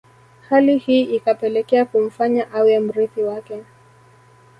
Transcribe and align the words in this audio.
Hali 0.49 0.77
hii 0.77 1.01
ikapelekea 1.01 1.85
kumfanya 1.85 2.51
awe 2.53 2.79
mrithi 2.79 3.23
wake 3.23 3.63